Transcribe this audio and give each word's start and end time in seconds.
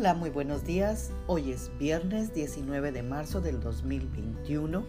Hola, 0.00 0.14
muy 0.14 0.30
buenos 0.30 0.62
días. 0.62 1.10
Hoy 1.26 1.50
es 1.50 1.76
viernes 1.76 2.32
19 2.32 2.92
de 2.92 3.02
marzo 3.02 3.40
del 3.40 3.58
2021. 3.58 4.84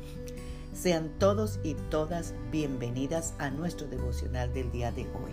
Sean 0.71 1.09
todos 1.17 1.59
y 1.63 1.73
todas 1.73 2.35
bienvenidas 2.51 3.33
a 3.39 3.49
nuestro 3.49 3.87
devocional 3.87 4.53
del 4.53 4.71
día 4.71 4.91
de 4.91 5.05
hoy. 5.05 5.31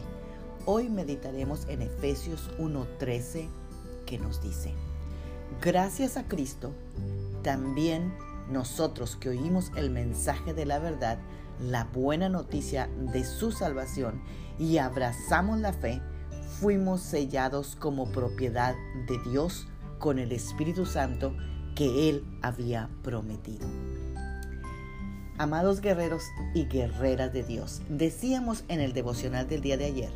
Hoy 0.65 0.89
meditaremos 0.89 1.69
en 1.69 1.83
Efesios 1.83 2.51
1:13 2.58 3.51
que 4.07 4.19
nos 4.19 4.40
dice, 4.40 4.72
gracias 5.61 6.17
a 6.17 6.27
Cristo, 6.27 6.72
también 7.43 8.15
nosotros 8.51 9.17
que 9.17 9.29
oímos 9.29 9.72
el 9.77 9.90
mensaje 9.90 10.54
de 10.54 10.65
la 10.65 10.79
verdad, 10.79 11.19
la 11.61 11.85
buena 11.85 12.31
noticia 12.31 12.88
de 13.13 13.24
su 13.24 13.53
salvación 13.53 14.22
y 14.58 14.79
abrazamos 14.79 15.61
la 15.61 15.74
fe, 15.74 16.01
fuimos 16.60 17.01
sellados 17.02 17.77
como 17.77 18.07
propiedad 18.07 18.75
de 19.07 19.19
Dios 19.30 19.66
con 19.98 20.19
el 20.19 20.33
Espíritu 20.33 20.87
Santo 20.87 21.37
que 21.75 22.09
Él 22.09 22.25
había 22.43 22.88
prometido. 23.02 23.66
Amados 25.38 25.83
guerreros 25.83 26.23
y 26.55 26.65
guerreras 26.65 27.33
de 27.33 27.43
Dios, 27.43 27.83
decíamos 27.91 28.65
en 28.69 28.80
el 28.80 28.95
devocional 28.95 29.47
del 29.47 29.61
día 29.61 29.77
de 29.77 29.85
ayer 29.85 30.11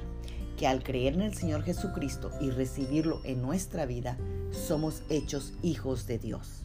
que 0.57 0.67
al 0.67 0.83
creer 0.83 1.15
en 1.15 1.23
el 1.23 1.35
Señor 1.35 1.63
Jesucristo 1.63 2.31
y 2.41 2.51
recibirlo 2.51 3.21
en 3.25 3.43
nuestra 3.43 3.87
vida, 3.87 4.17
somos 4.51 5.03
hechos 5.09 5.53
hijos 5.63 6.07
de 6.07 6.19
Dios. 6.19 6.65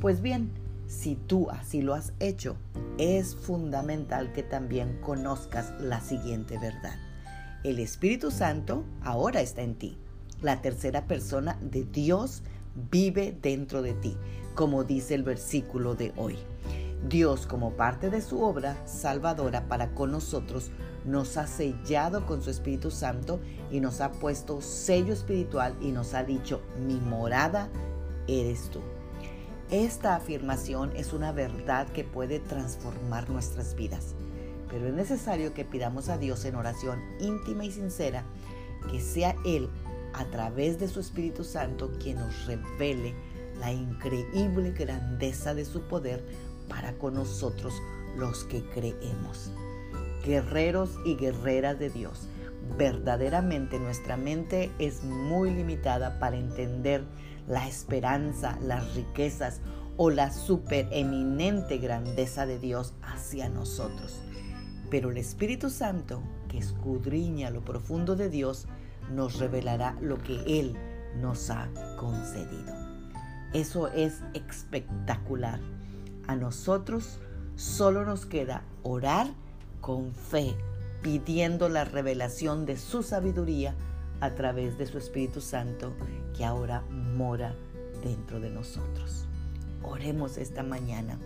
Pues 0.00 0.20
bien, 0.20 0.50
si 0.86 1.16
tú 1.16 1.50
así 1.50 1.82
lo 1.82 1.94
has 1.94 2.12
hecho, 2.20 2.56
es 2.98 3.34
fundamental 3.34 4.32
que 4.32 4.42
también 4.42 5.00
conozcas 5.00 5.72
la 5.80 6.00
siguiente 6.00 6.58
verdad. 6.58 7.05
El 7.66 7.80
Espíritu 7.80 8.30
Santo 8.30 8.84
ahora 9.02 9.40
está 9.40 9.62
en 9.62 9.74
ti. 9.74 9.98
La 10.40 10.62
tercera 10.62 11.08
persona 11.08 11.58
de 11.60 11.82
Dios 11.82 12.44
vive 12.92 13.36
dentro 13.42 13.82
de 13.82 13.92
ti, 13.92 14.16
como 14.54 14.84
dice 14.84 15.16
el 15.16 15.24
versículo 15.24 15.96
de 15.96 16.12
hoy. 16.14 16.38
Dios, 17.08 17.44
como 17.44 17.72
parte 17.72 18.08
de 18.08 18.20
su 18.20 18.40
obra 18.40 18.80
salvadora 18.86 19.66
para 19.66 19.94
con 19.94 20.12
nosotros, 20.12 20.70
nos 21.04 21.36
ha 21.36 21.48
sellado 21.48 22.24
con 22.24 22.40
su 22.40 22.50
Espíritu 22.50 22.92
Santo 22.92 23.40
y 23.72 23.80
nos 23.80 24.00
ha 24.00 24.12
puesto 24.12 24.60
sello 24.60 25.12
espiritual 25.12 25.74
y 25.80 25.90
nos 25.90 26.14
ha 26.14 26.22
dicho, 26.22 26.62
mi 26.86 27.00
morada 27.00 27.68
eres 28.28 28.70
tú. 28.70 28.78
Esta 29.72 30.14
afirmación 30.14 30.92
es 30.94 31.12
una 31.12 31.32
verdad 31.32 31.88
que 31.88 32.04
puede 32.04 32.38
transformar 32.38 33.28
nuestras 33.28 33.74
vidas 33.74 34.14
pero 34.68 34.86
es 34.86 34.94
necesario 34.94 35.54
que 35.54 35.64
pidamos 35.64 36.08
a 36.08 36.18
Dios 36.18 36.44
en 36.44 36.56
oración 36.56 37.00
íntima 37.20 37.64
y 37.64 37.70
sincera 37.70 38.24
que 38.90 39.00
sea 39.00 39.36
Él 39.44 39.68
a 40.12 40.24
través 40.26 40.78
de 40.78 40.88
su 40.88 41.00
Espíritu 41.00 41.44
Santo 41.44 41.92
quien 42.02 42.18
nos 42.18 42.46
revele 42.46 43.14
la 43.58 43.72
increíble 43.72 44.72
grandeza 44.72 45.54
de 45.54 45.64
su 45.64 45.82
poder 45.82 46.24
para 46.68 46.92
con 46.94 47.14
nosotros 47.14 47.74
los 48.16 48.44
que 48.44 48.62
creemos. 48.70 49.50
Guerreros 50.24 50.90
y 51.04 51.16
guerreras 51.16 51.78
de 51.78 51.90
Dios, 51.90 52.28
verdaderamente 52.76 53.78
nuestra 53.78 54.16
mente 54.16 54.70
es 54.78 55.04
muy 55.04 55.50
limitada 55.50 56.18
para 56.18 56.36
entender 56.36 57.04
la 57.46 57.68
esperanza, 57.68 58.58
las 58.60 58.94
riquezas 58.94 59.60
o 59.96 60.10
la 60.10 60.30
supereminente 60.32 61.78
grandeza 61.78 62.44
de 62.44 62.58
Dios 62.58 62.94
hacia 63.02 63.48
nosotros. 63.48 64.20
Pero 64.90 65.10
el 65.10 65.16
Espíritu 65.16 65.70
Santo, 65.70 66.22
que 66.48 66.58
escudriña 66.58 67.50
lo 67.50 67.64
profundo 67.64 68.16
de 68.16 68.28
Dios, 68.30 68.66
nos 69.12 69.38
revelará 69.38 69.96
lo 70.00 70.18
que 70.18 70.60
Él 70.60 70.76
nos 71.20 71.50
ha 71.50 71.68
concedido. 71.98 72.74
Eso 73.52 73.88
es 73.88 74.22
espectacular. 74.34 75.60
A 76.26 76.36
nosotros 76.36 77.18
solo 77.56 78.04
nos 78.04 78.26
queda 78.26 78.64
orar 78.82 79.28
con 79.80 80.12
fe, 80.12 80.54
pidiendo 81.02 81.68
la 81.68 81.84
revelación 81.84 82.66
de 82.66 82.76
su 82.76 83.02
sabiduría 83.02 83.74
a 84.20 84.34
través 84.34 84.78
de 84.78 84.86
su 84.86 84.98
Espíritu 84.98 85.40
Santo 85.40 85.94
que 86.36 86.44
ahora 86.44 86.82
mora 86.90 87.54
dentro 88.02 88.40
de 88.40 88.50
nosotros. 88.50 89.26
Oremos 89.82 90.36
esta 90.36 90.62
mañana. 90.62 91.18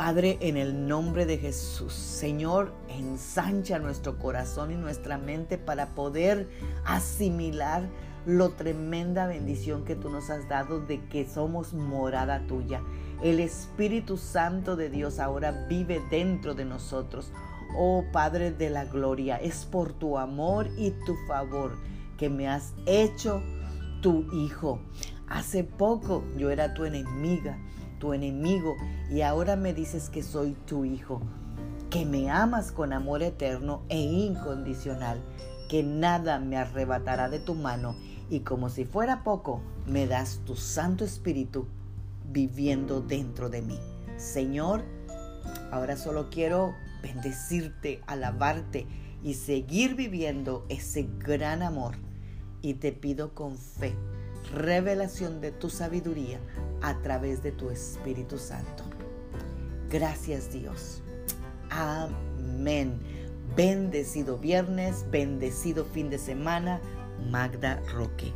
Padre, 0.00 0.38
en 0.40 0.56
el 0.56 0.88
nombre 0.88 1.26
de 1.26 1.36
Jesús, 1.36 1.92
Señor, 1.92 2.72
ensancha 2.88 3.78
nuestro 3.78 4.18
corazón 4.18 4.70
y 4.70 4.74
nuestra 4.74 5.18
mente 5.18 5.58
para 5.58 5.88
poder 5.88 6.48
asimilar 6.86 7.86
lo 8.24 8.52
tremenda 8.52 9.26
bendición 9.26 9.84
que 9.84 9.96
tú 9.96 10.08
nos 10.08 10.30
has 10.30 10.48
dado 10.48 10.80
de 10.80 11.04
que 11.08 11.28
somos 11.28 11.74
morada 11.74 12.46
tuya. 12.46 12.80
El 13.22 13.40
Espíritu 13.40 14.16
Santo 14.16 14.74
de 14.74 14.88
Dios 14.88 15.18
ahora 15.18 15.66
vive 15.68 16.00
dentro 16.10 16.54
de 16.54 16.64
nosotros. 16.64 17.30
Oh 17.76 18.02
Padre 18.10 18.52
de 18.52 18.70
la 18.70 18.86
Gloria, 18.86 19.36
es 19.36 19.66
por 19.66 19.92
tu 19.92 20.16
amor 20.16 20.70
y 20.78 20.92
tu 21.04 21.14
favor 21.28 21.76
que 22.16 22.30
me 22.30 22.48
has 22.48 22.72
hecho 22.86 23.42
tu 24.00 24.24
hijo. 24.32 24.80
Hace 25.28 25.62
poco 25.62 26.24
yo 26.38 26.48
era 26.48 26.72
tu 26.72 26.86
enemiga 26.86 27.58
tu 28.00 28.12
enemigo, 28.12 28.74
y 29.08 29.20
ahora 29.20 29.54
me 29.54 29.72
dices 29.72 30.10
que 30.10 30.24
soy 30.24 30.56
tu 30.66 30.84
hijo, 30.84 31.20
que 31.90 32.04
me 32.04 32.28
amas 32.30 32.72
con 32.72 32.92
amor 32.92 33.22
eterno 33.22 33.82
e 33.88 34.00
incondicional, 34.00 35.22
que 35.68 35.84
nada 35.84 36.40
me 36.40 36.56
arrebatará 36.56 37.28
de 37.28 37.38
tu 37.38 37.54
mano, 37.54 37.94
y 38.28 38.40
como 38.40 38.68
si 38.68 38.84
fuera 38.84 39.22
poco, 39.22 39.60
me 39.86 40.08
das 40.08 40.40
tu 40.44 40.56
Santo 40.56 41.04
Espíritu 41.04 41.68
viviendo 42.32 43.00
dentro 43.00 43.48
de 43.48 43.62
mí. 43.62 43.78
Señor, 44.16 44.82
ahora 45.70 45.96
solo 45.96 46.30
quiero 46.30 46.74
bendecirte, 47.02 48.02
alabarte 48.06 48.86
y 49.22 49.34
seguir 49.34 49.94
viviendo 49.94 50.64
ese 50.68 51.08
gran 51.18 51.62
amor. 51.62 51.96
Y 52.62 52.74
te 52.74 52.92
pido 52.92 53.34
con 53.34 53.56
fe 53.56 53.94
revelación 54.54 55.40
de 55.40 55.52
tu 55.52 55.70
sabiduría 55.70 56.38
a 56.82 56.98
través 57.02 57.42
de 57.42 57.52
tu 57.52 57.70
Espíritu 57.70 58.38
Santo. 58.38 58.84
Gracias 59.90 60.52
Dios. 60.52 61.02
Amén. 61.70 63.00
Bendecido 63.56 64.38
viernes, 64.38 65.04
bendecido 65.10 65.84
fin 65.84 66.10
de 66.10 66.18
semana. 66.18 66.80
Magda 67.30 67.82
Roque. 67.92 68.32